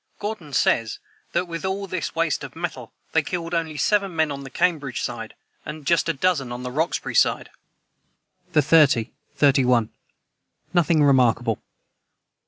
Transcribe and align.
Gordon 0.17 0.51
says 0.51 0.97
that, 1.33 1.47
with 1.47 1.63
all 1.63 1.85
this 1.85 2.15
waste 2.15 2.43
of 2.43 2.55
metal, 2.55 2.91
they 3.11 3.21
"killed 3.21 3.53
only 3.53 3.77
seven 3.77 4.15
men 4.15 4.31
on 4.31 4.43
the 4.43 4.49
Cambridge 4.49 4.99
side, 4.99 5.35
and 5.63 5.85
just 5.85 6.09
a 6.09 6.13
dozen 6.13 6.51
on 6.51 6.63
the 6.63 6.71
Roxbury 6.71 7.13
side."] 7.13 7.51
the 8.53 8.63
30, 8.63 9.11
31. 9.37 9.91
Nothing 10.73 11.03
remarkable. 11.03 11.61